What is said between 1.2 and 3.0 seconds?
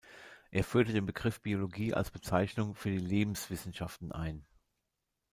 Biologie als Bezeichnung für die